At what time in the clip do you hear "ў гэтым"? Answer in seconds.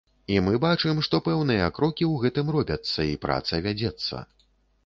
2.07-2.47